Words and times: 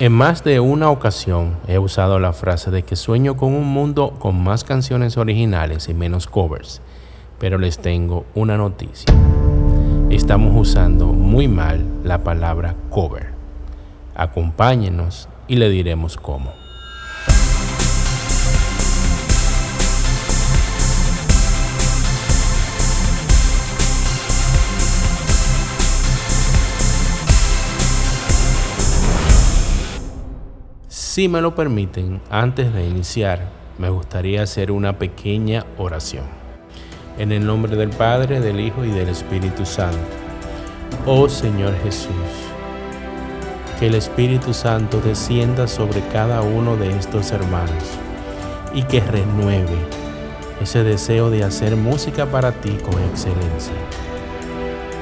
En 0.00 0.12
más 0.12 0.42
de 0.44 0.60
una 0.60 0.88
ocasión 0.88 1.58
he 1.68 1.78
usado 1.78 2.18
la 2.18 2.32
frase 2.32 2.70
de 2.70 2.84
que 2.84 2.96
sueño 2.96 3.36
con 3.36 3.52
un 3.52 3.66
mundo 3.66 4.14
con 4.18 4.42
más 4.42 4.64
canciones 4.64 5.18
originales 5.18 5.90
y 5.90 5.92
menos 5.92 6.26
covers, 6.26 6.80
pero 7.38 7.58
les 7.58 7.78
tengo 7.78 8.24
una 8.34 8.56
noticia. 8.56 9.12
Estamos 10.08 10.54
usando 10.56 11.08
muy 11.08 11.48
mal 11.48 11.84
la 12.02 12.24
palabra 12.24 12.76
cover. 12.88 13.32
Acompáñenos 14.14 15.28
y 15.48 15.56
le 15.56 15.68
diremos 15.68 16.16
cómo. 16.16 16.59
Si 31.20 31.28
me 31.28 31.42
lo 31.42 31.54
permiten, 31.54 32.22
antes 32.30 32.72
de 32.72 32.88
iniciar, 32.88 33.50
me 33.76 33.90
gustaría 33.90 34.42
hacer 34.42 34.72
una 34.72 34.98
pequeña 34.98 35.66
oración. 35.76 36.24
En 37.18 37.30
el 37.30 37.46
nombre 37.46 37.76
del 37.76 37.90
Padre, 37.90 38.40
del 38.40 38.58
Hijo 38.58 38.86
y 38.86 38.90
del 38.90 39.10
Espíritu 39.10 39.66
Santo. 39.66 39.98
Oh 41.04 41.28
Señor 41.28 41.74
Jesús, 41.82 42.14
que 43.78 43.88
el 43.88 43.96
Espíritu 43.96 44.54
Santo 44.54 44.98
descienda 45.02 45.68
sobre 45.68 46.00
cada 46.08 46.40
uno 46.40 46.78
de 46.78 46.88
estos 46.96 47.32
hermanos 47.32 47.84
y 48.72 48.84
que 48.84 49.00
renueve 49.00 49.76
ese 50.62 50.84
deseo 50.84 51.28
de 51.28 51.44
hacer 51.44 51.76
música 51.76 52.24
para 52.24 52.50
ti 52.50 52.78
con 52.82 52.98
excelencia. 53.10 53.74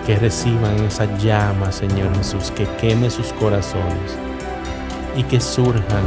Que 0.04 0.16
reciban 0.16 0.82
esa 0.82 1.16
llama, 1.18 1.70
Señor 1.70 2.12
Jesús, 2.16 2.50
que 2.50 2.66
queme 2.80 3.08
sus 3.08 3.32
corazones 3.34 4.18
y 5.16 5.22
que 5.24 5.40
surjan 5.40 6.04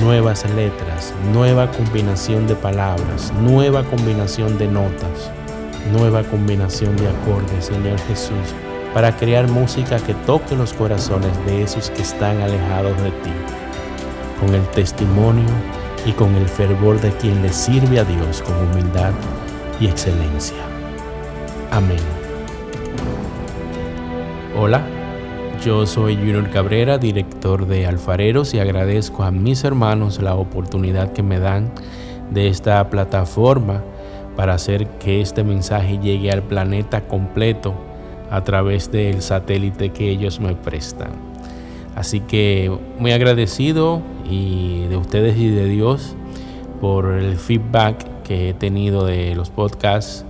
nuevas 0.00 0.44
letras, 0.54 1.14
nueva 1.32 1.70
combinación 1.70 2.46
de 2.46 2.54
palabras, 2.54 3.32
nueva 3.40 3.82
combinación 3.84 4.58
de 4.58 4.68
notas, 4.68 5.30
nueva 5.92 6.22
combinación 6.24 6.96
de 6.96 7.08
acordes, 7.08 7.66
Señor 7.66 7.98
Jesús, 8.08 8.54
para 8.92 9.16
crear 9.16 9.48
música 9.48 9.98
que 9.98 10.14
toque 10.26 10.56
los 10.56 10.72
corazones 10.72 11.32
de 11.46 11.62
esos 11.62 11.90
que 11.90 12.02
están 12.02 12.40
alejados 12.40 12.96
de 13.02 13.10
ti, 13.10 13.32
con 14.40 14.54
el 14.54 14.66
testimonio 14.70 15.48
y 16.04 16.12
con 16.12 16.34
el 16.34 16.48
fervor 16.48 17.00
de 17.00 17.10
quien 17.12 17.42
le 17.42 17.52
sirve 17.52 18.00
a 18.00 18.04
Dios 18.04 18.42
con 18.42 18.56
humildad 18.68 19.12
y 19.80 19.86
excelencia. 19.86 20.56
Amén. 21.70 21.98
Hola. 24.56 24.95
Yo 25.64 25.84
soy 25.86 26.16
Junior 26.16 26.48
Cabrera, 26.50 26.98
director 26.98 27.66
de 27.66 27.86
Alfareros 27.86 28.54
y 28.54 28.60
agradezco 28.60 29.24
a 29.24 29.30
mis 29.30 29.64
hermanos 29.64 30.22
la 30.22 30.36
oportunidad 30.36 31.12
que 31.12 31.22
me 31.22 31.40
dan 31.40 31.72
de 32.30 32.48
esta 32.48 32.88
plataforma 32.88 33.82
para 34.36 34.54
hacer 34.54 34.86
que 34.98 35.20
este 35.20 35.42
mensaje 35.42 35.98
llegue 35.98 36.30
al 36.30 36.42
planeta 36.42 37.08
completo 37.08 37.74
a 38.30 38.44
través 38.44 38.92
del 38.92 39.22
satélite 39.22 39.90
que 39.90 40.10
ellos 40.10 40.38
me 40.38 40.54
prestan. 40.54 41.10
Así 41.96 42.20
que 42.20 42.70
muy 42.98 43.12
agradecido 43.12 44.02
y 44.28 44.86
de 44.86 44.96
ustedes 44.96 45.36
y 45.36 45.48
de 45.48 45.66
Dios 45.66 46.14
por 46.80 47.06
el 47.12 47.36
feedback 47.36 48.22
que 48.22 48.50
he 48.50 48.54
tenido 48.54 49.04
de 49.04 49.34
los 49.34 49.50
podcasts 49.50 50.24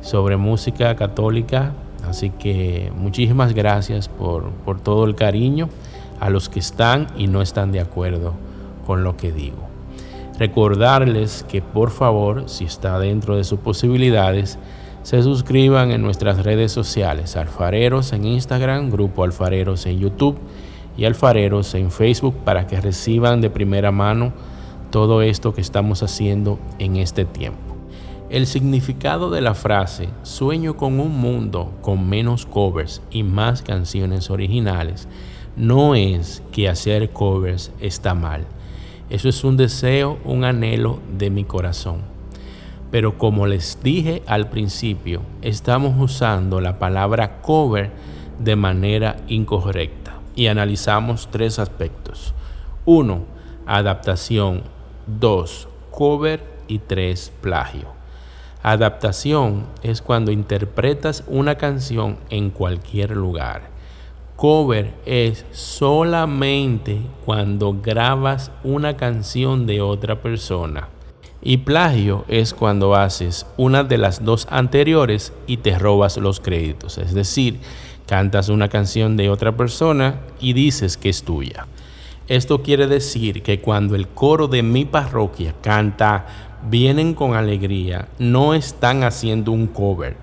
sobre 0.00 0.36
música 0.36 0.96
católica 0.96 1.72
Así 2.14 2.30
que 2.30 2.92
muchísimas 2.94 3.54
gracias 3.54 4.08
por, 4.08 4.52
todo 4.84 5.04
el 5.04 5.16
cariño 5.16 5.68
a 6.20 6.30
los 6.30 6.48
que 6.48 6.60
están 6.60 7.08
y 7.16 7.26
no 7.26 7.42
están 7.42 7.72
de 7.72 7.80
acuerdo 7.80 8.34
con 8.86 9.02
lo 9.02 9.16
que 9.16 9.32
digo. 9.32 9.58
Recordarles 10.38 11.44
que 11.48 11.60
por 11.60 11.90
favor, 11.90 12.48
si 12.48 12.66
está 12.66 13.00
dentro 13.00 13.36
de 13.36 13.42
sus 13.42 13.58
posibilidades, 13.58 14.60
se 15.02 15.24
suscriban 15.24 15.90
en 15.90 16.02
nuestras 16.02 16.44
redes 16.44 16.70
sociales, 16.70 17.34
Alfareros 17.34 18.12
en 18.12 18.26
Instagram, 18.26 18.92
Grupo 18.92 19.24
Alfareros 19.24 19.84
en 19.84 19.98
YouTube 19.98 20.38
y 20.96 21.06
Alfareros 21.06 21.74
en 21.74 21.90
Facebook 21.90 22.36
para 22.44 22.68
que 22.68 22.80
reciban 22.80 23.40
de 23.40 23.50
primera 23.50 23.90
mano 23.90 24.32
todo 24.92 25.20
esto 25.20 25.52
que 25.52 25.62
estamos 25.62 26.04
haciendo 26.04 26.60
en 26.78 26.94
este 26.94 27.24
tiempo. 27.24 27.73
El 28.30 28.46
significado 28.46 29.30
de 29.30 29.42
la 29.42 29.54
frase 29.54 30.08
sueño 30.22 30.78
con 30.78 30.98
un 30.98 31.20
mundo 31.20 31.72
con 31.82 32.08
menos 32.08 32.46
covers 32.46 33.02
y 33.10 33.22
más 33.22 33.60
canciones 33.60 34.30
originales 34.30 35.08
no 35.56 35.94
es 35.94 36.42
que 36.50 36.70
hacer 36.70 37.10
covers 37.10 37.70
está 37.80 38.14
mal. 38.14 38.46
Eso 39.10 39.28
es 39.28 39.44
un 39.44 39.58
deseo, 39.58 40.18
un 40.24 40.44
anhelo 40.44 41.00
de 41.18 41.28
mi 41.28 41.44
corazón. 41.44 41.98
Pero 42.90 43.18
como 43.18 43.46
les 43.46 43.78
dije 43.82 44.22
al 44.26 44.48
principio, 44.48 45.20
estamos 45.42 45.94
usando 46.00 46.62
la 46.62 46.78
palabra 46.78 47.42
cover 47.42 47.92
de 48.38 48.56
manera 48.56 49.16
incorrecta 49.28 50.14
y 50.34 50.46
analizamos 50.46 51.28
tres 51.30 51.58
aspectos. 51.58 52.34
Uno, 52.86 53.24
adaptación. 53.66 54.62
Dos, 55.06 55.68
cover 55.90 56.42
y 56.66 56.78
tres, 56.78 57.30
plagio. 57.42 57.93
Adaptación 58.66 59.66
es 59.82 60.00
cuando 60.00 60.32
interpretas 60.32 61.22
una 61.26 61.56
canción 61.56 62.16
en 62.30 62.48
cualquier 62.48 63.10
lugar. 63.10 63.68
Cover 64.36 64.94
es 65.04 65.44
solamente 65.52 67.02
cuando 67.26 67.78
grabas 67.82 68.50
una 68.62 68.96
canción 68.96 69.66
de 69.66 69.82
otra 69.82 70.22
persona. 70.22 70.88
Y 71.42 71.58
plagio 71.58 72.24
es 72.26 72.54
cuando 72.54 72.94
haces 72.94 73.44
una 73.58 73.84
de 73.84 73.98
las 73.98 74.24
dos 74.24 74.46
anteriores 74.48 75.34
y 75.46 75.58
te 75.58 75.78
robas 75.78 76.16
los 76.16 76.40
créditos. 76.40 76.96
Es 76.96 77.12
decir, 77.12 77.60
cantas 78.06 78.48
una 78.48 78.70
canción 78.70 79.18
de 79.18 79.28
otra 79.28 79.54
persona 79.54 80.20
y 80.40 80.54
dices 80.54 80.96
que 80.96 81.10
es 81.10 81.22
tuya. 81.22 81.66
Esto 82.26 82.62
quiere 82.62 82.86
decir 82.86 83.42
que 83.42 83.60
cuando 83.60 83.94
el 83.94 84.08
coro 84.08 84.48
de 84.48 84.62
mi 84.62 84.86
parroquia 84.86 85.54
canta 85.60 86.43
vienen 86.68 87.14
con 87.14 87.34
alegría, 87.34 88.08
no 88.18 88.54
están 88.54 89.02
haciendo 89.02 89.52
un 89.52 89.66
cover, 89.66 90.16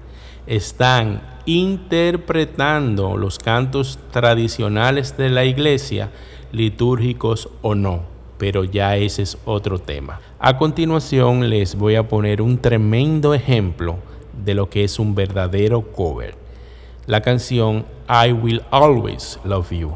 están 0.47 1.22
interpretando 1.46 3.18
los 3.18 3.40
cantos 3.40 4.00
tradicionales 4.12 5.18
de 5.18 5.30
la 5.30 5.46
iglesia, 5.46 6.12
litúrgicos 6.51 7.50
o 7.62 7.75
no, 7.75 8.03
pero 8.38 8.63
ya 8.63 8.97
ese 8.97 9.24
es 9.24 9.38
otro 9.46 9.80
tema. 9.80 10.19
A 10.40 10.57
continuación 10.57 11.50
les 11.50 11.75
voy 11.75 11.96
a 11.96 12.07
poner 12.07 12.41
un 12.41 12.57
tremendo 12.57 13.34
ejemplo 13.34 13.97
de 14.44 14.56
lo 14.56 14.69
que 14.69 14.84
es 14.84 15.00
un 15.00 15.16
verdadero 15.16 15.91
cover. 15.91 16.35
La 17.06 17.22
canción 17.22 17.85
I 18.07 18.31
Will 18.31 18.62
Always 18.72 19.40
Love 19.44 19.72
You. 19.72 19.96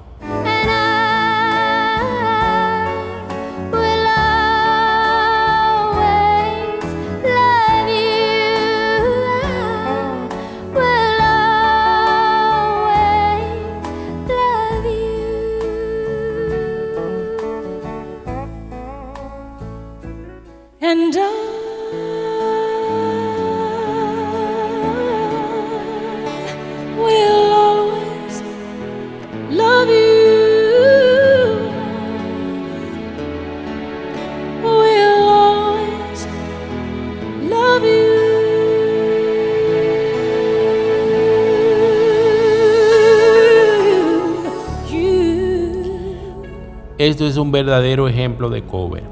Esto 47.05 47.27
es 47.27 47.37
un 47.37 47.51
verdadero 47.51 48.07
ejemplo 48.07 48.49
de 48.49 48.63
cover. 48.63 49.03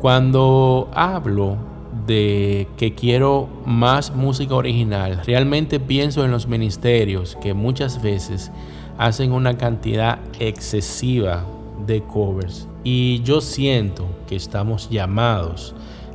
Cuando 0.00 0.88
hablo 0.94 1.58
de 2.06 2.66
que 2.78 2.94
quiero 2.94 3.50
más 3.66 4.16
música 4.16 4.54
original, 4.54 5.20
realmente 5.26 5.78
pienso 5.78 6.24
en 6.24 6.30
los 6.30 6.46
ministerios 6.46 7.36
que 7.36 7.52
muchas 7.52 8.00
veces 8.00 8.50
hacen 8.96 9.32
una 9.32 9.58
cantidad 9.58 10.20
excesiva 10.40 11.44
de 11.86 12.02
covers. 12.02 12.66
Y 12.82 13.20
yo 13.24 13.42
siento 13.42 14.06
que 14.26 14.34
estamos 14.34 14.88
llamados 14.88 15.74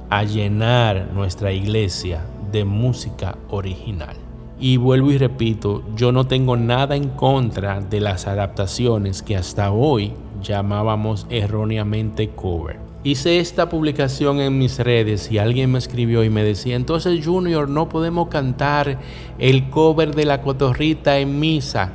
a 0.09 0.23
llenar 0.23 1.11
nuestra 1.13 1.51
iglesia 1.51 2.25
de 2.51 2.65
música 2.65 3.37
original. 3.51 4.15
Y 4.59 4.77
vuelvo 4.77 5.11
y 5.11 5.19
repito, 5.19 5.83
yo 5.95 6.11
no 6.11 6.25
tengo 6.25 6.57
nada 6.57 6.95
en 6.95 7.09
contra 7.09 7.81
de 7.81 7.99
las 7.99 8.25
adaptaciones 8.25 9.21
que 9.21 9.37
hasta 9.37 9.71
hoy 9.71 10.13
llamábamos 10.43 11.25
erróneamente 11.29 12.29
cover. 12.29 12.79
Hice 13.05 13.39
esta 13.39 13.67
publicación 13.67 14.39
en 14.39 14.57
mis 14.57 14.79
redes 14.79 15.29
y 15.31 15.37
alguien 15.37 15.71
me 15.71 15.79
escribió 15.79 16.23
y 16.23 16.29
me 16.29 16.43
decía, 16.43 16.75
entonces 16.75 17.25
Junior, 17.25 17.67
no 17.67 17.89
podemos 17.89 18.29
cantar 18.29 18.99
el 19.39 19.69
cover 19.69 20.15
de 20.15 20.25
la 20.25 20.41
cotorrita 20.41 21.19
en 21.19 21.39
misa. 21.39 21.91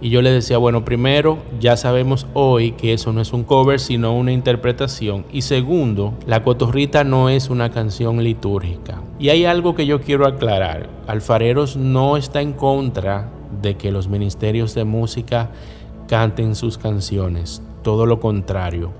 Y 0.00 0.10
yo 0.10 0.20
le 0.20 0.30
decía, 0.30 0.58
bueno, 0.58 0.84
primero, 0.84 1.38
ya 1.58 1.76
sabemos 1.76 2.26
hoy 2.34 2.72
que 2.72 2.92
eso 2.92 3.12
no 3.12 3.22
es 3.22 3.32
un 3.32 3.44
cover, 3.44 3.80
sino 3.80 4.14
una 4.14 4.32
interpretación. 4.32 5.24
Y 5.32 5.42
segundo, 5.42 6.14
La 6.26 6.42
Cotorrita 6.42 7.02
no 7.02 7.30
es 7.30 7.48
una 7.48 7.70
canción 7.70 8.22
litúrgica. 8.22 9.00
Y 9.18 9.30
hay 9.30 9.46
algo 9.46 9.74
que 9.74 9.86
yo 9.86 10.02
quiero 10.02 10.26
aclarar. 10.26 10.90
Alfareros 11.06 11.76
no 11.76 12.18
está 12.18 12.42
en 12.42 12.52
contra 12.52 13.30
de 13.62 13.76
que 13.76 13.90
los 13.90 14.08
ministerios 14.08 14.74
de 14.74 14.84
música 14.84 15.50
canten 16.08 16.54
sus 16.54 16.76
canciones. 16.76 17.62
Todo 17.86 18.04
lo 18.04 18.18
contrario. 18.18 18.90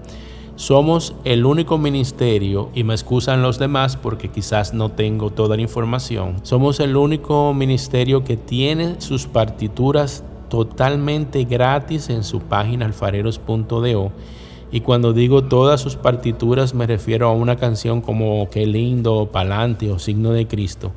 Somos 0.55 1.17
el 1.25 1.45
único 1.45 1.77
ministerio, 1.77 2.71
y 2.73 2.85
me 2.85 2.95
excusan 2.95 3.43
los 3.43 3.59
demás 3.59 3.97
porque 3.97 4.29
quizás 4.29 4.75
no 4.75 4.91
tengo 4.91 5.31
toda 5.31 5.57
la 5.57 5.63
información, 5.63 6.37
somos 6.45 6.79
el 6.79 6.97
único 6.97 7.53
ministerio 7.53 8.23
que 8.23 8.37
tiene 8.37 9.01
sus 9.01 9.27
partituras 9.27 10.23
totalmente 10.49 11.43
gratis 11.43 12.11
en 12.11 12.23
su 12.23 12.39
página 12.39 12.87
alfareros.do. 12.87 14.13
Y 14.71 14.81
cuando 14.83 15.13
digo 15.13 15.43
todas 15.43 15.81
sus 15.81 15.97
partituras 15.97 16.73
me 16.73 16.87
refiero 16.87 17.27
a 17.27 17.33
una 17.33 17.57
canción 17.57 18.01
como 18.01 18.49
Qué 18.51 18.67
lindo, 18.67 19.31
Palante 19.33 19.91
o 19.91 19.99
Signo 19.99 20.31
de 20.31 20.47
Cristo, 20.47 20.93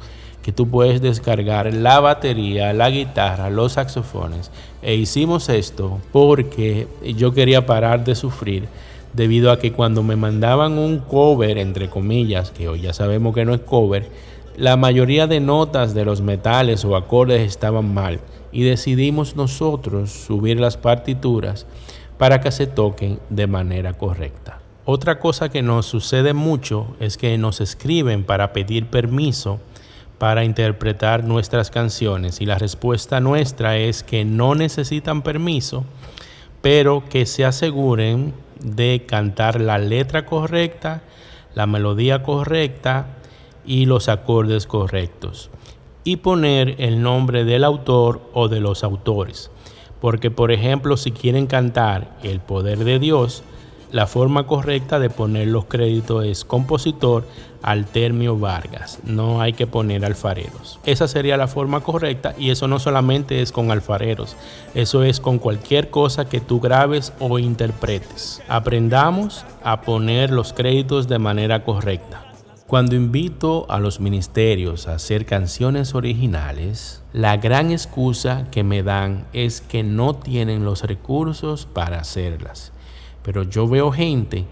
tú 0.52 0.70
puedes 0.70 1.02
descargar 1.02 1.74
la 1.74 2.00
batería, 2.00 2.74
la 2.74 2.90
guitarra, 2.90 3.50
los 3.50 3.74
saxofones. 3.74 4.52
E 4.82 4.96
hicimos 4.96 5.50
esto 5.50 6.00
porque 6.12 6.88
yo 7.16 7.34
quería 7.34 7.66
parar 7.66 8.04
de 8.04 8.16
sufrir 8.16 8.68
debido 9.14 9.52
a 9.52 9.60
que 9.60 9.74
cuando 9.74 10.04
me 10.04 10.16
mandaban 10.16 10.78
un 10.78 11.00
cover, 11.00 11.58
entre 11.58 11.90
comillas, 11.90 12.52
que 12.52 12.68
hoy 12.68 12.82
ya 12.82 12.94
sabemos 12.94 13.34
que 13.34 13.46
no 13.46 13.54
es 13.54 13.62
cover, 13.62 14.08
la 14.56 14.78
mayoría 14.78 15.28
de 15.28 15.40
notas 15.40 15.94
de 15.94 16.06
los 16.06 16.22
metales 16.22 16.84
o 16.86 16.96
acordes 16.96 17.42
estaban 17.42 17.94
mal 17.94 18.20
y 18.52 18.64
decidimos 18.64 19.36
nosotros 19.36 20.12
subir 20.12 20.60
las 20.60 20.78
partituras 20.78 21.66
para 22.18 22.42
que 22.42 22.52
se 22.52 22.68
toquen 22.68 23.20
de 23.30 23.48
manera 23.48 23.94
correcta. 23.94 24.60
Otra 24.86 25.20
cosa 25.20 25.50
que 25.50 25.62
nos 25.62 25.86
sucede 25.86 26.34
mucho 26.34 26.88
es 27.00 27.18
que 27.18 27.38
nos 27.38 27.62
escriben 27.62 28.24
para 28.24 28.54
pedir 28.54 28.88
permiso 28.88 29.60
para 30.20 30.44
interpretar 30.44 31.24
nuestras 31.24 31.72
canciones 31.72 32.42
y 32.42 32.46
la 32.46 32.60
respuesta 32.60 33.20
nuestra 33.20 33.78
es 33.78 34.04
que 34.04 34.26
no 34.26 34.54
necesitan 34.54 35.22
permiso, 35.24 35.86
pero 36.62 37.04
que 37.10 37.26
se 37.26 37.46
aseguren 37.46 38.34
de 38.60 39.06
cantar 39.08 39.62
la 39.62 39.78
letra 39.78 40.26
correcta, 40.26 41.02
la 41.56 41.66
melodía 41.66 42.22
correcta 42.22 43.08
y 43.66 43.86
los 43.86 44.10
acordes 44.10 44.68
correctos 44.68 45.50
y 46.04 46.18
poner 46.18 46.76
el 46.80 47.02
nombre 47.02 47.46
del 47.46 47.64
autor 47.64 48.22
o 48.34 48.48
de 48.48 48.60
los 48.60 48.84
autores. 48.84 49.52
Porque, 50.02 50.32
por 50.32 50.52
ejemplo, 50.52 50.98
si 50.98 51.12
quieren 51.12 51.46
cantar 51.46 52.18
El 52.24 52.40
poder 52.40 52.80
de 52.80 53.00
Dios, 53.00 53.44
la 53.92 54.06
forma 54.06 54.46
correcta 54.46 55.00
de 55.00 55.10
poner 55.10 55.48
los 55.48 55.66
créditos 55.66 56.26
es 56.26 56.46
compositor 56.46 57.26
Altermio 57.62 58.38
Vargas. 58.38 59.00
No 59.04 59.42
hay 59.42 59.54
que 59.54 59.68
poner 59.68 60.06
alfareros. 60.06 60.80
Esa 60.86 61.08
sería 61.08 61.38
la 61.38 61.48
forma 61.48 61.82
correcta 61.82 62.36
y 62.38 62.52
eso 62.52 62.68
no 62.68 62.80
solamente 62.80 63.42
es 63.42 63.52
con 63.52 63.72
alfareros, 63.72 64.36
eso 64.76 65.04
es 65.04 65.20
con 65.20 65.40
cualquier 65.40 65.90
cosa 65.90 66.30
que 66.30 66.40
tú 66.40 66.60
grabes 66.60 67.14
o 67.20 67.40
interpretes. 67.40 68.42
Aprendamos 68.48 69.46
a 69.64 69.82
poner 69.82 70.32
los 70.32 70.54
créditos 70.54 71.08
de 71.08 71.20
manera 71.20 71.64
correcta. 71.64 72.26
Cuando 72.68 72.96
invito 72.96 73.66
a 73.70 73.80
los 73.80 74.00
ministerios 74.00 74.88
a 74.88 74.94
hacer 74.94 75.26
canciones 75.26 75.96
originales, 75.96 77.02
la 77.14 77.36
gran 77.38 77.72
excusa 77.72 78.46
que 78.52 78.64
me 78.64 78.84
dan 78.84 79.26
es 79.34 79.60
que 79.60 79.82
no 79.82 80.14
tienen 80.14 80.64
los 80.64 80.84
recursos 80.84 81.66
para 81.66 82.00
hacerlas. 82.00 82.72
Pero 83.24 83.44
yo 83.44 83.68
veo 83.68 83.92
gente 83.92 84.46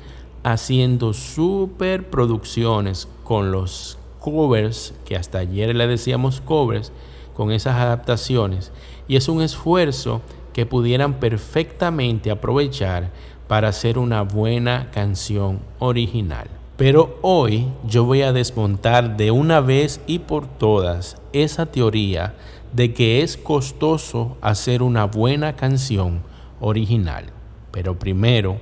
haciendo 0.43 1.13
super 1.13 2.09
producciones 2.09 3.07
con 3.23 3.51
los 3.51 3.97
covers, 4.19 4.93
que 5.05 5.15
hasta 5.15 5.39
ayer 5.39 5.75
le 5.75 5.87
decíamos 5.87 6.41
covers, 6.41 6.91
con 7.33 7.51
esas 7.51 7.75
adaptaciones. 7.75 8.71
Y 9.07 9.15
es 9.15 9.29
un 9.29 9.41
esfuerzo 9.41 10.21
que 10.53 10.65
pudieran 10.65 11.19
perfectamente 11.19 12.31
aprovechar 12.31 13.11
para 13.47 13.69
hacer 13.69 13.97
una 13.97 14.23
buena 14.23 14.89
canción 14.91 15.59
original. 15.79 16.47
Pero 16.77 17.17
hoy 17.21 17.67
yo 17.87 18.05
voy 18.05 18.21
a 18.21 18.33
desmontar 18.33 19.17
de 19.17 19.31
una 19.31 19.61
vez 19.61 20.01
y 20.07 20.19
por 20.19 20.47
todas 20.47 21.17
esa 21.33 21.65
teoría 21.67 22.35
de 22.73 22.93
que 22.93 23.21
es 23.21 23.37
costoso 23.37 24.37
hacer 24.41 24.83
una 24.83 25.05
buena 25.05 25.55
canción 25.55 26.21
original. 26.59 27.36
Pero 27.77 27.99
primero 27.99 28.59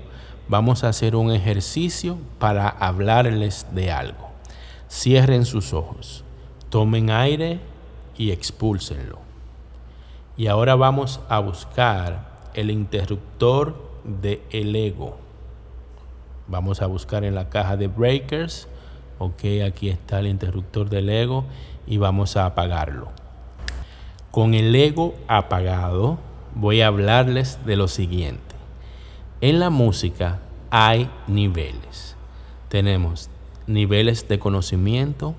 vamos 0.50 0.84
a 0.84 0.90
hacer 0.90 1.16
un 1.16 1.32
ejercicio 1.32 2.18
para 2.38 2.68
hablarles 2.68 3.66
de 3.72 3.90
algo. 3.90 4.28
Cierren 4.92 5.46
sus 5.46 5.72
ojos, 5.72 6.26
tomen 6.68 7.10
aire 7.10 7.62
y 8.18 8.32
expúlsenlo. 8.32 9.20
Y 10.36 10.48
ahora 10.48 10.76
vamos 10.76 11.22
a 11.30 11.40
buscar 11.40 12.42
el 12.56 12.70
interruptor 12.70 13.90
del 14.04 14.42
el 14.52 14.76
ego. 14.76 15.18
Vamos 16.48 16.82
a 16.82 16.88
buscar 16.88 17.24
en 17.24 17.36
la 17.36 17.48
caja 17.48 17.78
de 17.78 17.88
breakers. 17.88 18.68
Ok, 19.18 19.46
aquí 19.66 19.88
está 19.88 20.20
el 20.20 20.28
interruptor 20.28 20.90
del 20.90 21.10
ego 21.10 21.46
y 21.88 21.96
vamos 22.00 22.36
a 22.36 22.48
apagarlo. 22.48 23.14
Con 24.32 24.56
el 24.56 24.76
ego 24.76 25.16
apagado 25.30 26.18
voy 26.54 26.82
a 26.82 26.88
hablarles 26.88 27.66
de 27.66 27.78
lo 27.78 27.88
siguiente. 27.88 28.45
En 29.42 29.60
la 29.60 29.70
música 29.70 30.40
hay 30.70 31.10
niveles. 31.28 32.16
Tenemos 32.70 33.30
niveles 33.68 34.28
de 34.28 34.40
conocimiento, 34.40 35.36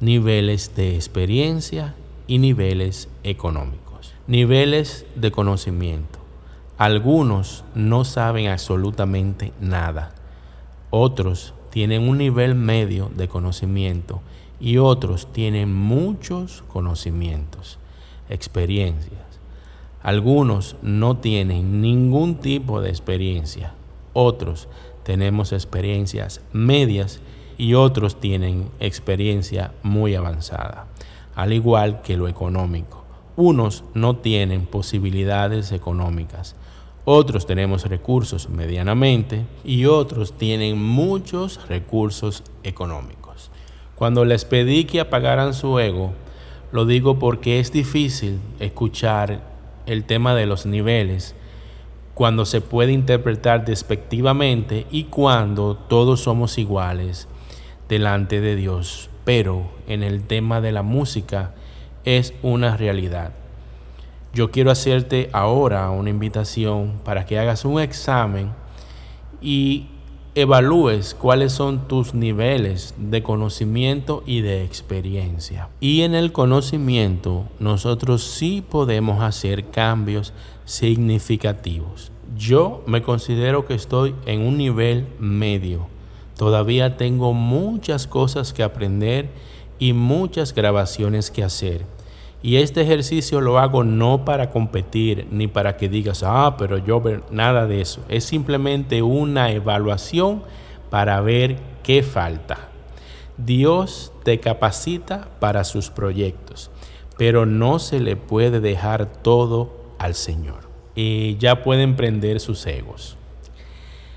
niveles 0.00 0.74
de 0.74 0.94
experiencia 0.96 1.94
y 2.26 2.38
niveles 2.38 3.08
económicos. 3.22 4.14
Niveles 4.26 5.06
de 5.14 5.30
conocimiento. 5.30 6.18
Algunos 6.78 7.64
no 7.74 8.04
saben 8.04 8.48
absolutamente 8.48 9.52
nada 9.60 10.12
otros 10.90 11.52
tienen 11.70 12.08
un 12.08 12.18
nivel 12.18 12.54
medio 12.54 13.10
de 13.14 13.28
conocimiento 13.28 14.20
y 14.60 14.78
otros 14.78 15.32
tienen 15.32 15.72
muchos 15.74 16.64
conocimientos, 16.72 17.78
experiencias. 18.28 19.25
Algunos 20.06 20.76
no 20.82 21.16
tienen 21.16 21.80
ningún 21.80 22.36
tipo 22.36 22.80
de 22.80 22.90
experiencia, 22.90 23.74
otros 24.12 24.68
tenemos 25.02 25.50
experiencias 25.50 26.42
medias 26.52 27.20
y 27.58 27.74
otros 27.74 28.20
tienen 28.20 28.70
experiencia 28.78 29.72
muy 29.82 30.14
avanzada, 30.14 30.86
al 31.34 31.52
igual 31.52 32.02
que 32.02 32.16
lo 32.16 32.28
económico. 32.28 33.02
Unos 33.34 33.82
no 33.94 34.18
tienen 34.18 34.66
posibilidades 34.66 35.72
económicas, 35.72 36.54
otros 37.04 37.44
tenemos 37.44 37.84
recursos 37.86 38.48
medianamente 38.48 39.44
y 39.64 39.86
otros 39.86 40.38
tienen 40.38 40.80
muchos 40.80 41.68
recursos 41.68 42.44
económicos. 42.62 43.50
Cuando 43.96 44.24
les 44.24 44.44
pedí 44.44 44.84
que 44.84 45.00
apagaran 45.00 45.52
su 45.52 45.80
ego, 45.80 46.12
lo 46.70 46.86
digo 46.86 47.18
porque 47.18 47.58
es 47.58 47.72
difícil 47.72 48.38
escuchar 48.60 49.55
el 49.86 50.04
tema 50.04 50.34
de 50.34 50.46
los 50.46 50.66
niveles 50.66 51.34
cuando 52.14 52.46
se 52.46 52.60
puede 52.60 52.92
interpretar 52.92 53.64
despectivamente 53.64 54.86
y 54.90 55.04
cuando 55.04 55.76
todos 55.76 56.20
somos 56.20 56.58
iguales 56.58 57.28
delante 57.88 58.40
de 58.40 58.56
Dios. 58.56 59.10
Pero 59.24 59.70
en 59.86 60.02
el 60.02 60.22
tema 60.26 60.60
de 60.60 60.72
la 60.72 60.82
música 60.82 61.52
es 62.04 62.32
una 62.42 62.76
realidad. 62.76 63.32
Yo 64.32 64.50
quiero 64.50 64.70
hacerte 64.70 65.28
ahora 65.32 65.90
una 65.90 66.10
invitación 66.10 67.00
para 67.04 67.26
que 67.26 67.38
hagas 67.38 67.64
un 67.64 67.80
examen 67.80 68.52
y 69.40 69.88
evalúes 70.36 71.14
cuáles 71.14 71.52
son 71.52 71.88
tus 71.88 72.12
niveles 72.12 72.94
de 72.98 73.22
conocimiento 73.22 74.22
y 74.26 74.42
de 74.42 74.64
experiencia. 74.64 75.70
Y 75.80 76.02
en 76.02 76.14
el 76.14 76.30
conocimiento 76.30 77.46
nosotros 77.58 78.22
sí 78.22 78.62
podemos 78.68 79.22
hacer 79.22 79.70
cambios 79.70 80.34
significativos. 80.66 82.12
Yo 82.36 82.84
me 82.86 83.00
considero 83.00 83.64
que 83.64 83.72
estoy 83.72 84.14
en 84.26 84.42
un 84.42 84.58
nivel 84.58 85.06
medio. 85.18 85.86
Todavía 86.36 86.98
tengo 86.98 87.32
muchas 87.32 88.06
cosas 88.06 88.52
que 88.52 88.62
aprender 88.62 89.30
y 89.78 89.94
muchas 89.94 90.54
grabaciones 90.54 91.30
que 91.30 91.44
hacer 91.44 91.86
Y 92.42 92.56
este 92.56 92.82
ejercicio 92.82 93.40
lo 93.40 93.58
hago 93.58 93.82
no 93.82 94.24
para 94.24 94.50
competir 94.50 95.26
ni 95.30 95.48
para 95.48 95.76
que 95.76 95.88
digas, 95.88 96.22
ah, 96.24 96.56
pero 96.58 96.78
yo 96.78 97.02
nada 97.30 97.66
de 97.66 97.80
eso. 97.80 98.02
Es 98.08 98.24
simplemente 98.24 99.02
una 99.02 99.50
evaluación 99.50 100.42
para 100.90 101.20
ver 101.20 101.56
qué 101.82 102.02
falta. 102.02 102.68
Dios 103.36 104.12
te 104.22 104.40
capacita 104.40 105.28
para 105.40 105.64
sus 105.64 105.90
proyectos, 105.90 106.70
pero 107.18 107.46
no 107.46 107.78
se 107.78 108.00
le 108.00 108.16
puede 108.16 108.60
dejar 108.60 109.06
todo 109.06 109.72
al 109.98 110.14
Señor. 110.14 110.68
Y 110.94 111.36
ya 111.36 111.62
pueden 111.62 111.96
prender 111.96 112.40
sus 112.40 112.66
egos. 112.66 113.16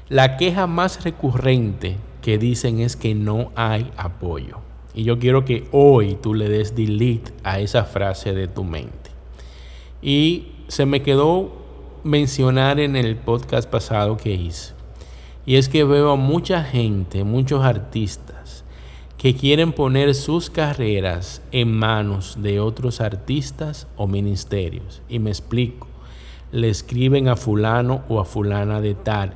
La 0.08 0.38
queja 0.38 0.68
más 0.68 1.04
recurrente 1.04 1.98
que 2.22 2.38
dicen 2.38 2.80
es 2.80 2.96
que 2.96 3.14
no 3.14 3.52
hay 3.56 3.92
apoyo. 3.98 4.69
Y 4.94 5.04
yo 5.04 5.20
quiero 5.20 5.46
que 5.46 5.68
hoy 5.72 6.18
tú 6.22 6.34
le 6.34 6.50
des 6.50 6.76
delete 6.76 7.32
a 7.44 7.60
esa 7.60 7.84
frase 7.84 8.34
de 8.34 8.48
tu 8.48 8.64
mente. 8.64 9.12
Y 10.02 10.48
se 10.68 10.86
me 10.86 11.02
quedó 11.02 11.52
mencionar 12.04 12.80
en 12.80 12.96
el 12.96 13.16
podcast 13.16 13.70
pasado 13.70 14.18
que 14.18 14.34
hice. 14.34 14.74
Y 15.46 15.56
es 15.56 15.70
que 15.70 15.84
veo 15.84 16.12
a 16.12 16.16
mucha 16.16 16.64
gente, 16.64 17.24
muchos 17.24 17.64
artistas, 17.64 18.64
que 19.18 19.36
quieren 19.36 19.74
poner 19.74 20.16
sus 20.16 20.50
carreras 20.50 21.42
en 21.52 21.72
manos 21.72 22.38
de 22.42 22.60
otros 22.60 23.02
artistas 23.02 23.88
o 23.98 24.08
ministerios. 24.08 25.02
Y 25.10 25.20
me 25.20 25.30
explico. 25.30 25.88
Le 26.52 26.70
escriben 26.70 27.28
a 27.28 27.36
fulano 27.36 28.04
o 28.10 28.20
a 28.20 28.26
fulana 28.26 28.82
de 28.82 28.96
tal 28.96 29.36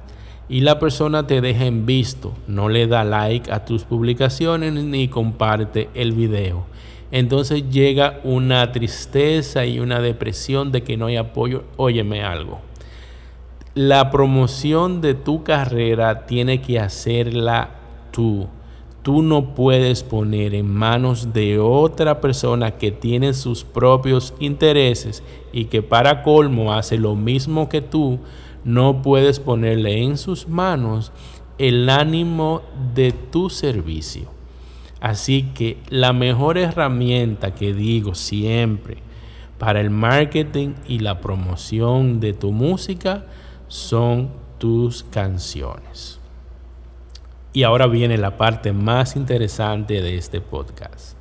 y 0.50 0.62
la 0.62 0.80
persona 0.80 1.26
te 1.26 1.42
deja 1.42 1.66
en 1.66 1.86
visto, 1.86 2.34
no 2.48 2.70
le 2.70 2.88
da 2.88 3.04
like 3.04 3.52
a 3.52 3.66
tus 3.66 3.84
publicaciones 3.84 4.74
ni 4.74 5.08
comparte 5.08 5.90
el 5.94 6.12
video. 6.12 6.66
Entonces 7.12 7.70
llega 7.70 8.20
una 8.24 8.72
tristeza 8.72 9.66
y 9.66 9.80
una 9.80 10.00
depresión 10.00 10.72
de 10.72 10.82
que 10.82 10.98
no 10.98 11.06
hay 11.06 11.18
apoyo. 11.18 11.64
Óyeme 11.78 12.24
algo. 12.24 12.60
La 13.76 14.10
promoción 14.10 15.00
de 15.00 15.14
tu 15.14 15.44
carrera 15.44 16.26
tiene 16.26 16.62
que 16.62 16.80
hacerla 16.80 17.70
tú. 18.12 18.48
Tú 19.04 19.22
no 19.22 19.54
puedes 19.54 20.02
poner 20.02 20.56
en 20.56 20.68
manos 20.74 21.34
de 21.34 21.60
otra 21.60 22.20
persona 22.20 22.72
que 22.78 22.92
tiene 22.92 23.34
sus 23.34 23.64
propios 23.64 24.34
intereses 24.40 25.24
y 25.52 25.66
que 25.66 25.84
para 25.84 26.24
colmo 26.24 26.74
hace 26.74 26.98
lo 26.98 27.16
mismo 27.16 27.70
que 27.70 27.82
tú 27.82 28.20
no 28.64 29.02
puedes 29.02 29.40
ponerle 29.40 30.04
en 30.04 30.18
sus 30.18 30.48
manos 30.48 31.12
el 31.58 31.90
ánimo 31.90 32.62
de 32.94 33.12
tu 33.12 33.50
servicio. 33.50 34.32
Así 35.00 35.52
que 35.54 35.78
la 35.90 36.14
mejor 36.14 36.58
herramienta 36.58 37.54
que 37.54 37.74
digo 37.74 38.16
siempre 38.16 38.98
para 39.58 39.82
el 39.82 39.90
marketing 39.90 40.74
y 40.88 41.00
la 41.00 41.20
promoción 41.20 42.20
de 42.20 42.34
tu 42.34 42.52
música 42.52 43.26
son 43.68 44.30
tus 44.58 45.04
canciones. 45.04 46.20
Y 47.52 47.64
ahora 47.64 47.88
viene 47.88 48.18
la 48.18 48.38
parte 48.38 48.74
más 48.74 49.16
interesante 49.16 50.02
de 50.02 50.18
este 50.18 50.42
podcast. 50.42 51.18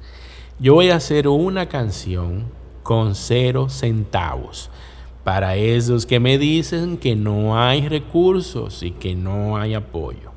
Yo 0.59 0.75
voy 0.75 0.91
a 0.91 0.97
hacer 0.97 1.29
una 1.29 1.69
canción 1.69 2.47
con 2.83 3.15
cero 3.15 3.69
centavos 3.69 4.71
para 5.25 5.57
esos 5.57 6.07
que 6.07 6.21
me 6.21 6.39
dicen 6.39 6.97
que 6.97 7.15
no 7.15 7.59
hay 7.59 7.89
recursos 7.89 8.83
y 8.83 8.91
que 8.91 9.15
no 9.15 9.57
hay 9.57 9.75
apoyo. 9.75 10.33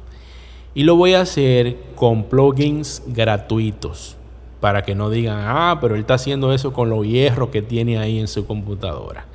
Y 0.73 0.83
lo 0.83 0.95
voy 0.95 1.13
a 1.13 1.21
hacer 1.21 1.77
con 1.95 2.25
plugins 2.25 3.01
gratuitos 3.07 4.17
para 4.59 4.83
que 4.83 4.95
no 4.95 5.09
digan, 5.09 5.39
ah, 5.43 5.77
pero 5.79 5.95
él 5.95 6.01
está 6.01 6.15
haciendo 6.15 6.53
eso 6.53 6.73
con 6.73 6.89
los 6.89 7.05
hierros 7.05 7.49
que 7.49 7.61
tiene 7.61 7.97
ahí 7.97 8.19
en 8.19 8.27
su 8.27 8.45
computadora. 8.45 9.25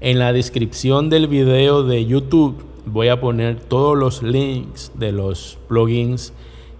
En 0.00 0.18
la 0.18 0.32
descripción 0.32 1.08
del 1.10 1.28
video 1.28 1.84
de 1.84 2.04
YouTube 2.04 2.62
voy 2.86 3.08
a 3.08 3.20
poner 3.20 3.60
todos 3.60 3.96
los 3.96 4.22
links 4.22 4.92
de 4.94 5.12
los 5.12 5.58
plugins 5.68 6.32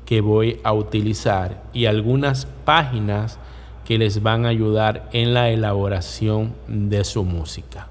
que 0.04 0.20
voy 0.20 0.60
a 0.64 0.72
utilizar 0.72 1.62
y 1.72 1.86
algunas 1.86 2.46
páginas 2.64 3.38
que 3.84 3.98
les 3.98 4.22
van 4.22 4.44
a 4.44 4.50
ayudar 4.50 5.08
en 5.12 5.32
la 5.32 5.50
elaboración 5.50 6.54
de 6.68 7.04
su 7.04 7.24
música. 7.24 7.88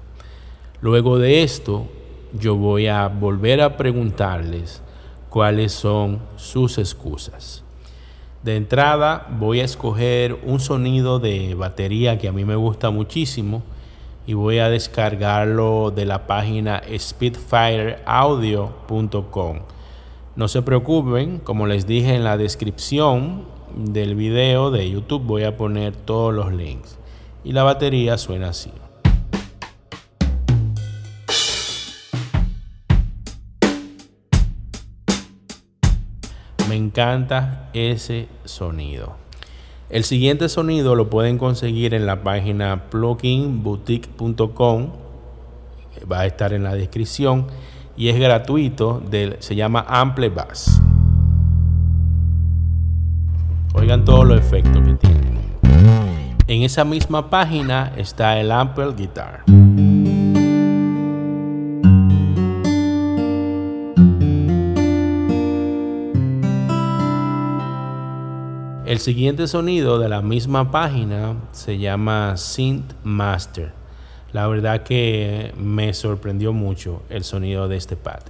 Luego 0.84 1.18
de 1.18 1.42
esto, 1.42 1.86
yo 2.38 2.54
voy 2.56 2.86
a 2.88 3.08
volver 3.08 3.62
a 3.62 3.78
preguntarles 3.78 4.82
cuáles 5.30 5.72
son 5.72 6.20
sus 6.36 6.76
excusas. 6.76 7.64
De 8.42 8.56
entrada 8.56 9.26
voy 9.40 9.60
a 9.60 9.64
escoger 9.64 10.38
un 10.44 10.60
sonido 10.60 11.20
de 11.20 11.54
batería 11.54 12.18
que 12.18 12.28
a 12.28 12.32
mí 12.32 12.44
me 12.44 12.56
gusta 12.56 12.90
muchísimo 12.90 13.62
y 14.26 14.34
voy 14.34 14.58
a 14.58 14.68
descargarlo 14.68 15.90
de 15.90 16.04
la 16.04 16.26
página 16.26 16.82
speedfireaudio.com. 16.94 19.60
No 20.36 20.48
se 20.48 20.60
preocupen, 20.60 21.38
como 21.38 21.66
les 21.66 21.86
dije 21.86 22.14
en 22.14 22.24
la 22.24 22.36
descripción 22.36 23.46
del 23.74 24.16
video 24.16 24.70
de 24.70 24.90
YouTube 24.90 25.24
voy 25.24 25.44
a 25.44 25.56
poner 25.56 25.96
todos 25.96 26.34
los 26.34 26.52
links. 26.52 26.98
Y 27.42 27.52
la 27.52 27.62
batería 27.62 28.18
suena 28.18 28.50
así. 28.50 28.70
Encanta 36.94 37.70
ese 37.72 38.28
sonido. 38.44 39.16
El 39.90 40.04
siguiente 40.04 40.48
sonido 40.48 40.94
lo 40.94 41.10
pueden 41.10 41.38
conseguir 41.38 41.92
en 41.92 42.06
la 42.06 42.22
página 42.22 42.84
pluginboutique.com. 42.88 44.90
Va 46.10 46.20
a 46.20 46.26
estar 46.26 46.52
en 46.52 46.62
la 46.62 46.76
descripción 46.76 47.48
y 47.96 48.10
es 48.10 48.20
gratuito. 48.20 49.02
se 49.40 49.56
llama 49.56 49.84
Ample 49.88 50.28
Bass. 50.28 50.80
Oigan 53.74 54.04
todos 54.04 54.24
los 54.24 54.38
efectos 54.38 54.80
que 54.84 54.94
tiene. 54.94 55.40
En 56.46 56.62
esa 56.62 56.84
misma 56.84 57.28
página 57.28 57.92
está 57.96 58.38
el 58.38 58.52
Ample 58.52 58.92
Guitar. 58.96 59.42
El 68.94 69.00
siguiente 69.00 69.48
sonido 69.48 69.98
de 69.98 70.08
la 70.08 70.22
misma 70.22 70.70
página 70.70 71.34
se 71.50 71.78
llama 71.78 72.36
Synth 72.36 72.92
Master. 73.02 73.72
La 74.32 74.46
verdad 74.46 74.84
que 74.84 75.52
me 75.58 75.92
sorprendió 75.94 76.52
mucho 76.52 77.02
el 77.08 77.24
sonido 77.24 77.66
de 77.66 77.76
este 77.76 77.96
pad. 77.96 78.20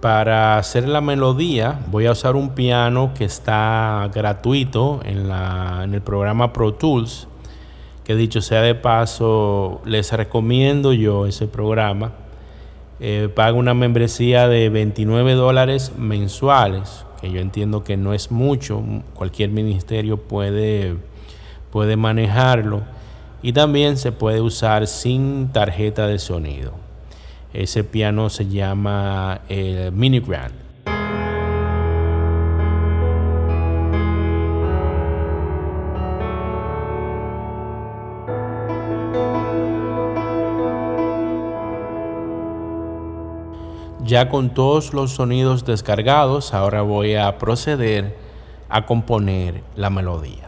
Para 0.00 0.58
hacer 0.58 0.88
la 0.88 1.00
melodía 1.00 1.78
voy 1.92 2.06
a 2.06 2.10
usar 2.10 2.34
un 2.34 2.56
piano 2.56 3.12
que 3.16 3.24
está 3.24 4.10
gratuito 4.12 4.98
en, 5.04 5.30
en 5.30 5.94
el 5.94 6.02
programa 6.02 6.52
Pro 6.52 6.74
Tools 6.74 7.28
que 8.08 8.16
dicho 8.16 8.40
sea 8.40 8.62
de 8.62 8.74
paso, 8.74 9.82
les 9.84 10.10
recomiendo 10.12 10.94
yo 10.94 11.26
ese 11.26 11.46
programa. 11.46 12.14
Eh, 13.00 13.28
pago 13.34 13.58
una 13.58 13.74
membresía 13.74 14.48
de 14.48 14.70
29 14.70 15.34
dólares 15.34 15.92
mensuales, 15.98 17.04
que 17.20 17.30
yo 17.30 17.38
entiendo 17.38 17.84
que 17.84 17.98
no 17.98 18.14
es 18.14 18.30
mucho, 18.30 18.82
cualquier 19.12 19.50
ministerio 19.50 20.16
puede, 20.16 20.96
puede 21.70 21.98
manejarlo. 21.98 22.80
Y 23.42 23.52
también 23.52 23.98
se 23.98 24.10
puede 24.10 24.40
usar 24.40 24.86
sin 24.86 25.52
tarjeta 25.52 26.06
de 26.06 26.18
sonido. 26.18 26.72
Ese 27.52 27.84
piano 27.84 28.30
se 28.30 28.46
llama 28.46 29.42
el 29.50 29.92
Mini 29.92 30.20
Grand. 30.20 30.67
Ya 44.08 44.30
con 44.30 44.48
todos 44.54 44.94
los 44.94 45.10
sonidos 45.10 45.66
descargados, 45.66 46.54
ahora 46.54 46.80
voy 46.80 47.14
a 47.16 47.36
proceder 47.36 48.16
a 48.70 48.86
componer 48.86 49.62
la 49.76 49.90
melodía. 49.90 50.47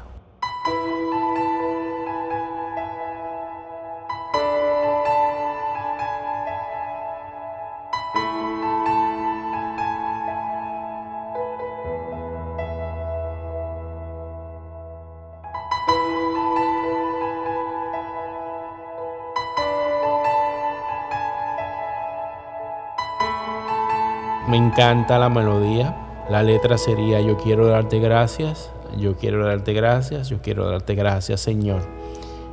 Me 24.51 24.57
encanta 24.57 25.17
la 25.17 25.29
melodía. 25.29 25.97
La 26.29 26.43
letra 26.43 26.77
sería 26.77 27.21
yo 27.21 27.37
quiero 27.37 27.69
darte 27.69 28.01
gracias, 28.01 28.73
yo 28.99 29.17
quiero 29.17 29.47
darte 29.47 29.73
gracias, 29.73 30.29
yo 30.29 30.43
quiero 30.43 30.69
darte 30.69 30.97
gracias 30.97 31.41
Señor. 31.41 31.83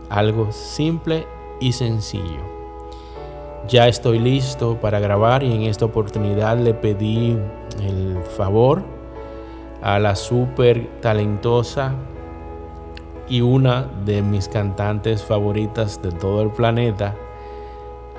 Algo 0.07 0.51
simple 0.51 1.25
y 1.59 1.71
sencillo. 1.71 2.41
Ya 3.67 3.87
estoy 3.87 4.19
listo 4.19 4.77
para 4.79 4.99
grabar 4.99 5.41
y 5.41 5.51
en 5.51 5.63
esta 5.63 5.85
oportunidad 5.85 6.59
le 6.59 6.75
pedí 6.75 7.35
el 7.81 8.19
favor 8.37 8.83
a 9.81 9.97
la 9.97 10.15
súper 10.15 11.01
talentosa 11.01 11.95
y 13.27 13.41
una 13.41 13.87
de 14.05 14.21
mis 14.21 14.47
cantantes 14.47 15.23
favoritas 15.23 15.99
de 16.03 16.11
todo 16.11 16.43
el 16.43 16.51
planeta, 16.51 17.15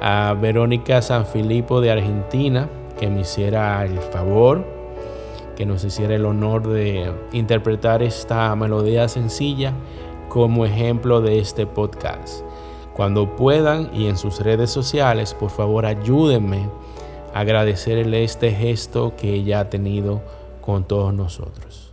a 0.02 0.34
Verónica 0.34 1.00
Sanfilippo 1.00 1.80
de 1.80 1.92
Argentina, 1.92 2.68
que 2.98 3.08
me 3.08 3.20
hiciera 3.20 3.84
el 3.84 3.98
favor, 3.98 4.64
que 5.56 5.66
nos 5.66 5.84
hiciera 5.84 6.14
el 6.14 6.26
honor 6.26 6.66
de 6.68 7.12
interpretar 7.32 8.02
esta 8.02 8.54
melodía 8.54 9.08
sencilla 9.08 9.72
como 10.28 10.66
ejemplo 10.66 11.20
de 11.20 11.38
este 11.38 11.66
podcast. 11.66 12.44
Cuando 12.94 13.36
puedan 13.36 13.90
y 13.94 14.08
en 14.08 14.16
sus 14.16 14.40
redes 14.40 14.70
sociales, 14.70 15.34
por 15.34 15.50
favor 15.50 15.86
ayúdenme 15.86 16.68
a 17.32 17.40
agradecerle 17.40 18.24
este 18.24 18.50
gesto 18.52 19.14
que 19.16 19.34
ella 19.34 19.60
ha 19.60 19.70
tenido 19.70 20.20
con 20.60 20.84
todos 20.84 21.14
nosotros. 21.14 21.87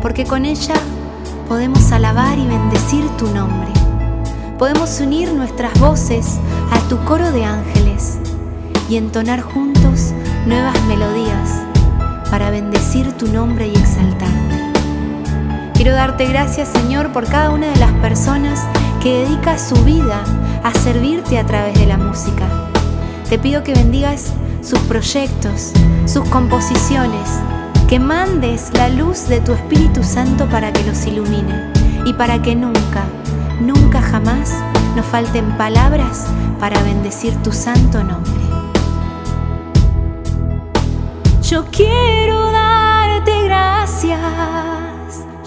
Porque 0.00 0.24
con 0.24 0.44
ella 0.44 0.74
podemos 1.48 1.92
alabar 1.92 2.38
y 2.38 2.46
bendecir 2.46 3.06
tu 3.16 3.28
nombre. 3.28 3.70
Podemos 4.58 5.00
unir 5.00 5.32
nuestras 5.32 5.78
voces 5.78 6.38
a 6.72 6.78
tu 6.88 6.98
coro 7.04 7.30
de 7.30 7.44
ángeles 7.44 8.18
y 8.88 8.96
entonar 8.96 9.40
juntos 9.40 10.12
nuevas 10.46 10.80
melodías 10.86 11.62
para 12.30 12.50
bendecir 12.50 13.12
tu 13.12 13.28
nombre 13.28 13.68
y 13.68 13.76
exaltarte. 13.76 14.49
Quiero 15.82 15.96
darte 15.96 16.26
gracias 16.26 16.68
Señor 16.68 17.10
por 17.10 17.24
cada 17.24 17.52
una 17.52 17.66
de 17.68 17.76
las 17.76 17.90
personas 18.02 18.66
que 19.02 19.24
dedica 19.24 19.56
su 19.56 19.74
vida 19.82 20.22
a 20.62 20.74
servirte 20.74 21.38
a 21.38 21.46
través 21.46 21.72
de 21.78 21.86
la 21.86 21.96
música. 21.96 22.46
Te 23.30 23.38
pido 23.38 23.62
que 23.62 23.72
bendigas 23.72 24.34
sus 24.60 24.78
proyectos, 24.80 25.72
sus 26.04 26.28
composiciones, 26.28 27.30
que 27.88 27.98
mandes 27.98 28.70
la 28.74 28.90
luz 28.90 29.26
de 29.26 29.40
tu 29.40 29.54
Espíritu 29.54 30.04
Santo 30.04 30.46
para 30.50 30.70
que 30.70 30.84
los 30.84 31.06
ilumine 31.06 31.72
y 32.04 32.12
para 32.12 32.42
que 32.42 32.54
nunca, 32.54 33.04
nunca 33.62 34.02
jamás 34.02 34.52
nos 34.94 35.06
falten 35.06 35.56
palabras 35.56 36.26
para 36.58 36.78
bendecir 36.82 37.34
tu 37.36 37.52
santo 37.52 38.04
nombre. 38.04 38.42
Yo 41.40 41.64
quiero 41.70 42.52
darte 42.52 43.44
gracias, 43.44 44.20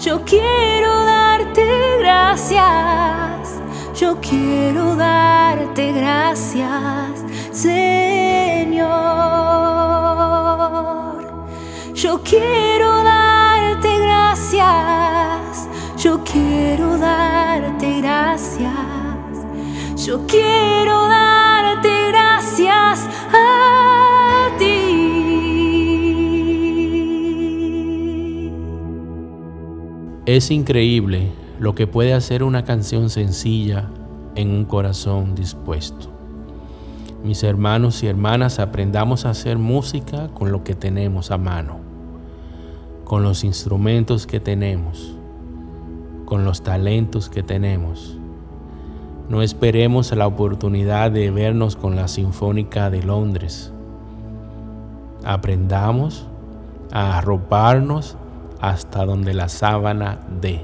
yo 0.04 0.22
quiero 0.22 1.04
darte 1.06 1.64
gracias, 1.98 3.58
yo 3.98 4.20
quiero 4.20 4.94
darte 4.96 5.92
gracias, 5.92 7.24
Señor. 7.50 8.84
Yo 11.94 12.20
quiero 12.22 13.02
darte 13.02 13.98
gracias, 13.98 15.68
yo 15.96 16.22
quiero 16.22 16.98
darte 16.98 18.00
gracias, 18.02 18.74
yo 20.04 20.26
quiero 20.26 21.08
darte 21.08 21.43
Es 30.26 30.50
increíble 30.50 31.32
lo 31.60 31.74
que 31.74 31.86
puede 31.86 32.14
hacer 32.14 32.42
una 32.42 32.64
canción 32.64 33.10
sencilla 33.10 33.90
en 34.34 34.50
un 34.50 34.64
corazón 34.64 35.34
dispuesto. 35.34 36.10
Mis 37.22 37.42
hermanos 37.42 38.02
y 38.02 38.06
hermanas, 38.06 38.58
aprendamos 38.58 39.24
a 39.24 39.30
hacer 39.30 39.58
música 39.58 40.28
con 40.28 40.52
lo 40.52 40.64
que 40.64 40.74
tenemos 40.74 41.30
a 41.30 41.38
mano 41.38 41.84
con 43.04 43.22
los 43.22 43.44
instrumentos 43.44 44.26
que 44.26 44.40
tenemos, 44.40 45.14
con 46.24 46.44
los 46.44 46.62
talentos 46.62 47.28
que 47.28 47.42
tenemos. 47.42 48.18
No 49.28 49.42
esperemos 49.42 50.10
la 50.12 50.26
oportunidad 50.26 51.10
de 51.10 51.30
vernos 51.30 51.76
con 51.76 51.96
la 51.96 52.08
Sinfónica 52.08 52.90
de 52.90 53.02
Londres. 53.02 53.72
Aprendamos 55.24 56.26
a 56.92 57.18
arroparnos 57.18 58.16
hasta 58.68 59.04
donde 59.04 59.34
la 59.34 59.50
sábana 59.50 60.20
dé. 60.40 60.62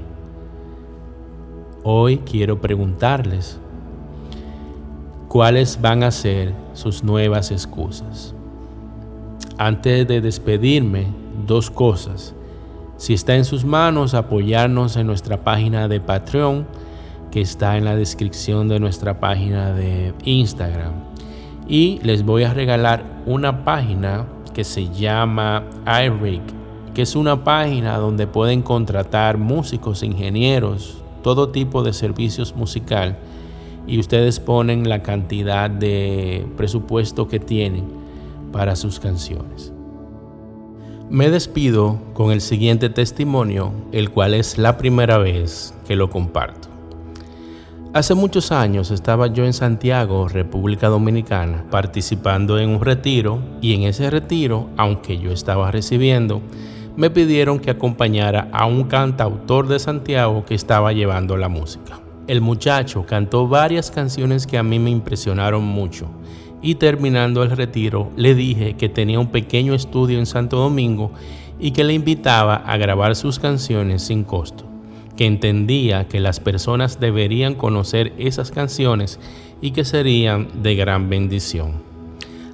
Hoy 1.83 2.17
quiero 2.17 2.59
preguntarles 2.59 3.59
cuáles 5.27 5.79
van 5.79 6.01
a 6.01 6.09
ser 6.09 6.55
sus 6.73 7.03
nuevas 7.03 7.51
excusas. 7.51 8.33
Antes 9.55 10.07
de 10.07 10.19
despedirme, 10.19 11.09
dos 11.45 11.69
cosas. 11.69 12.33
Si 12.97 13.13
está 13.13 13.35
en 13.35 13.45
sus 13.45 13.65
manos, 13.65 14.15
apoyarnos 14.15 14.97
en 14.97 15.05
nuestra 15.05 15.43
página 15.43 15.87
de 15.87 15.99
Patreon, 15.99 16.65
que 17.29 17.41
está 17.41 17.77
en 17.77 17.85
la 17.85 17.95
descripción 17.95 18.67
de 18.67 18.79
nuestra 18.79 19.19
página 19.19 19.73
de 19.73 20.15
Instagram. 20.23 20.93
Y 21.67 21.99
les 22.01 22.25
voy 22.25 22.45
a 22.45 22.53
regalar 22.53 23.03
una 23.27 23.63
página 23.63 24.25
que 24.55 24.63
se 24.63 24.89
llama 24.89 25.65
iRig, 25.85 26.60
que 26.93 27.03
es 27.03 27.15
una 27.15 27.43
página 27.43 27.97
donde 27.97 28.27
pueden 28.27 28.61
contratar 28.61 29.37
músicos, 29.37 30.03
ingenieros, 30.03 31.01
todo 31.23 31.49
tipo 31.49 31.83
de 31.83 31.93
servicios 31.93 32.55
musical 32.55 33.17
y 33.87 33.99
ustedes 33.99 34.39
ponen 34.39 34.89
la 34.89 35.01
cantidad 35.01 35.69
de 35.69 36.45
presupuesto 36.57 37.27
que 37.27 37.39
tienen 37.39 37.85
para 38.51 38.75
sus 38.75 38.99
canciones. 38.99 39.73
Me 41.09 41.29
despido 41.29 41.99
con 42.13 42.31
el 42.31 42.41
siguiente 42.41 42.89
testimonio, 42.89 43.73
el 43.91 44.11
cual 44.11 44.33
es 44.33 44.57
la 44.57 44.77
primera 44.77 45.17
vez 45.17 45.73
que 45.85 45.95
lo 45.95 46.09
comparto. 46.09 46.69
Hace 47.93 48.15
muchos 48.15 48.53
años 48.53 48.89
estaba 48.89 49.27
yo 49.27 49.43
en 49.43 49.51
Santiago, 49.51 50.29
República 50.29 50.87
Dominicana, 50.87 51.65
participando 51.69 52.57
en 52.57 52.69
un 52.69 52.79
retiro 52.79 53.39
y 53.61 53.73
en 53.73 53.83
ese 53.83 54.09
retiro, 54.09 54.69
aunque 54.77 55.17
yo 55.17 55.33
estaba 55.33 55.69
recibiendo, 55.71 56.41
me 56.95 57.09
pidieron 57.09 57.59
que 57.59 57.71
acompañara 57.71 58.49
a 58.51 58.65
un 58.65 58.83
cantautor 58.83 59.67
de 59.67 59.79
Santiago 59.79 60.45
que 60.45 60.55
estaba 60.55 60.93
llevando 60.93 61.37
la 61.37 61.49
música. 61.49 61.99
El 62.27 62.41
muchacho 62.41 63.05
cantó 63.05 63.47
varias 63.47 63.91
canciones 63.91 64.45
que 64.47 64.57
a 64.57 64.63
mí 64.63 64.79
me 64.79 64.89
impresionaron 64.89 65.63
mucho 65.63 66.07
y 66.61 66.75
terminando 66.75 67.43
el 67.43 67.51
retiro 67.51 68.11
le 68.15 68.35
dije 68.35 68.75
que 68.75 68.89
tenía 68.89 69.19
un 69.19 69.27
pequeño 69.27 69.73
estudio 69.73 70.19
en 70.19 70.25
Santo 70.25 70.57
Domingo 70.57 71.11
y 71.59 71.71
que 71.71 71.83
le 71.83 71.93
invitaba 71.93 72.55
a 72.55 72.77
grabar 72.77 73.15
sus 73.15 73.39
canciones 73.39 74.03
sin 74.03 74.23
costo, 74.23 74.65
que 75.15 75.25
entendía 75.25 76.07
que 76.07 76.19
las 76.19 76.39
personas 76.39 76.99
deberían 76.99 77.55
conocer 77.55 78.13
esas 78.17 78.51
canciones 78.51 79.19
y 79.61 79.71
que 79.71 79.85
serían 79.85 80.47
de 80.61 80.75
gran 80.75 81.09
bendición. 81.09 81.90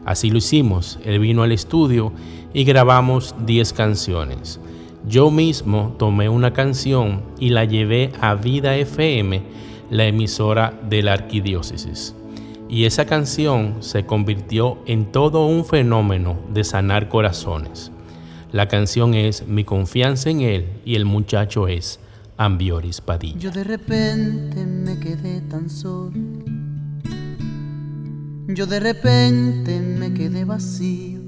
Así 0.08 0.32
lo 0.32 0.40
hicimos, 0.40 0.98
él 1.06 1.20
vino 1.20 1.44
al 1.44 1.52
estudio 1.52 2.12
y 2.52 2.64
grabamos 2.64 3.36
10 3.46 3.74
canciones. 3.74 4.60
Yo 5.08 5.30
mismo 5.30 5.96
tomé 6.00 6.30
una 6.30 6.52
canción 6.52 7.22
y 7.40 7.50
la 7.50 7.66
llevé 7.66 8.12
a 8.20 8.34
Vida 8.34 8.76
FM, 8.76 9.44
la 9.92 10.06
emisora 10.06 10.74
de 10.90 11.04
la 11.04 11.14
arquidiócesis 11.14 12.16
y 12.70 12.86
esa 12.86 13.06
canción 13.06 13.76
se 13.80 14.06
convirtió 14.06 14.78
en 14.86 15.12
todo 15.12 15.46
un 15.46 15.66
fenómeno 15.66 16.38
de 16.54 16.64
sanar 16.64 17.10
corazones. 17.10 17.92
La 18.52 18.68
canción 18.68 19.14
es 19.14 19.48
Mi 19.48 19.64
confianza 19.64 20.30
en 20.30 20.42
Él 20.42 20.66
y 20.86 20.96
el 20.96 21.06
muchacho 21.06 21.68
es 21.68 22.00
Ambioris 22.38 23.02
Padilla. 23.02 23.40
Yo 23.40 23.52
de 23.52 23.64
repente 23.64 24.66
me 24.66 25.00
quedé 25.00 25.42
tan 25.42 25.70
solo. 25.70 26.12
Yo 28.48 28.66
de 28.66 28.80
repente 28.80 29.82
me 29.82 30.14
quedé 30.14 30.46
vacío. 30.46 31.20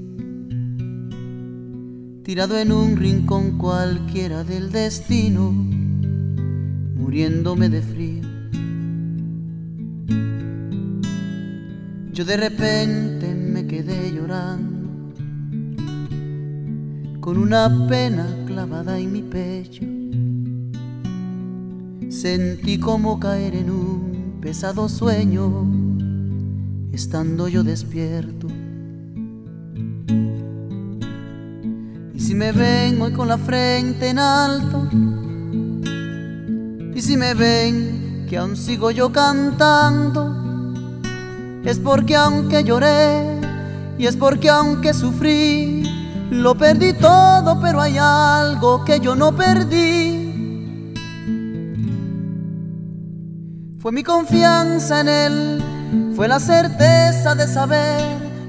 Tirado 2.23 2.57
en 2.57 2.71
un 2.71 2.95
rincón 2.95 3.57
cualquiera 3.57 4.45
del 4.45 4.71
destino, 4.71 5.51
muriéndome 6.95 7.67
de 7.67 7.81
frío. 7.81 8.23
Yo 12.13 12.23
de 12.23 12.37
repente 12.37 13.35
me 13.35 13.67
quedé 13.67 14.13
llorando 14.13 14.79
con 17.19 17.37
una 17.37 17.87
pena 17.89 18.27
clavada 18.45 18.97
en 18.97 19.11
mi 19.11 19.23
pecho. 19.23 19.83
Sentí 22.09 22.79
como 22.79 23.19
caer 23.19 23.55
en 23.55 23.71
un 23.71 24.39
pesado 24.41 24.87
sueño, 24.87 25.88
estando 26.91 27.47
yo 27.47 27.63
despierto. 27.63 28.47
Y 32.13 32.19
si 32.19 32.35
me 32.35 32.51
ven 32.51 33.01
hoy 33.01 33.13
con 33.13 33.27
la 33.27 33.37
frente 33.37 34.09
en 34.09 34.19
alto, 34.19 34.87
y 36.93 37.01
si 37.01 37.15
me 37.15 37.33
ven 37.33 38.25
que 38.29 38.37
aún 38.37 38.57
sigo 38.57 38.91
yo 38.91 39.11
cantando, 39.11 40.35
es 41.63 41.79
porque 41.79 42.15
aunque 42.15 42.63
lloré, 42.63 43.39
y 43.97 44.05
es 44.05 44.15
porque 44.15 44.49
aunque 44.49 44.93
sufrí, 44.93 45.83
lo 46.31 46.55
perdí 46.55 46.93
todo, 46.93 47.59
pero 47.61 47.81
hay 47.81 47.97
algo 47.97 48.85
que 48.85 48.99
yo 48.99 49.15
no 49.15 49.35
perdí. 49.35 50.29
Fue 53.79 53.91
mi 53.91 54.03
confianza 54.03 55.01
en 55.01 55.07
Él, 55.09 55.63
fue 56.15 56.27
la 56.27 56.39
certeza 56.39 57.35
de 57.35 57.47
saber 57.47 58.01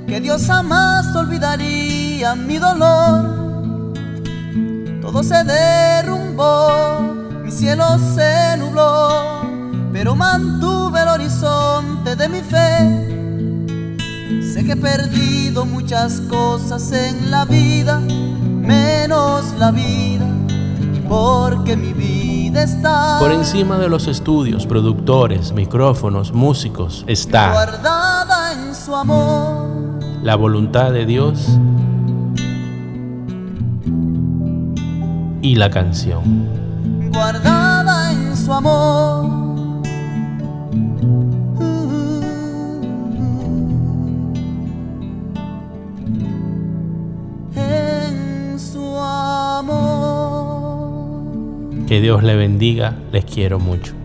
que 0.07 0.21
Dios 0.21 0.47
jamás 0.47 1.15
olvidaría 1.15 2.35
mi 2.35 2.59
dolor. 2.59 3.95
Todo 5.01 5.23
se 5.23 5.43
derrumbó, 5.45 7.01
mi 7.43 7.51
cielo 7.51 7.99
se 8.15 8.57
nubló, 8.59 9.43
pero 9.93 10.15
mantuve 10.15 11.03
el 11.03 11.09
horizonte 11.09 12.17
de 12.17 12.29
mi 12.29 12.41
fe 12.41 13.11
Sé 14.53 14.65
que 14.65 14.73
he 14.73 14.77
perdido 14.77 15.65
muchas 15.65 16.21
cosas 16.23 16.91
en 16.93 17.31
la 17.31 17.45
vida, 17.45 18.01
menos 18.01 19.55
la 19.59 19.71
vida, 19.71 20.27
porque 21.09 21.77
mi 21.77 21.93
vida 21.93 22.20
está 22.57 23.19
por 23.19 23.33
encima 23.33 23.79
de 23.79 23.89
los 23.89 24.07
estudios, 24.07 24.67
productores, 24.67 25.53
micrófonos, 25.53 26.33
músicos, 26.33 27.05
está 27.07 27.53
guardada 27.53 28.53
en 28.53 28.75
su 28.75 28.95
amor. 28.95 29.69
La 30.23 30.37
voluntad 30.37 30.93
de 30.93 31.07
Dios 31.07 31.59
y 35.43 35.55
la 35.55 35.71
canción. 35.71 36.49
Guardada 37.13 38.13
en 38.13 38.37
su 38.37 38.53
amor. 38.53 39.50
Que 51.91 52.01
Dios 52.01 52.23
le 52.23 52.37
bendiga, 52.37 52.95
les 53.11 53.25
quiero 53.25 53.59
mucho. 53.59 54.00